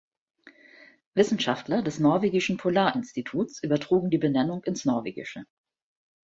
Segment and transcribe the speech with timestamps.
[1.13, 5.43] Wissenschaftler des Norwegischen Polarinstituts übertrugen die Benennung ins Norwegische.